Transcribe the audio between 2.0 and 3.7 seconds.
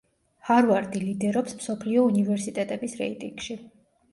უნივერსიტეტების რეიტინგში.